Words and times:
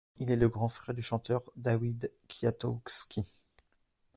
Il 0.17 0.31
est 0.31 0.35
le 0.35 0.49
grand 0.49 0.67
frère 0.67 0.95
du 0.95 1.03
chanteur 1.03 1.43
Dawid 1.57 2.11
Kwiatkowski. 2.27 3.23